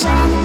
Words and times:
sun. 0.00 0.39